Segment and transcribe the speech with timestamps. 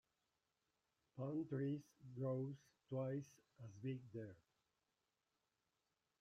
[1.15, 1.83] Palm trees
[2.17, 2.55] grows
[2.89, 3.29] twice
[3.63, 4.35] as big there.